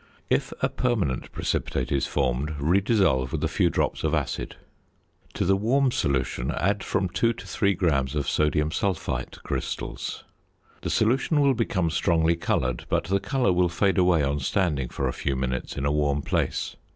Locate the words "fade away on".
13.69-14.39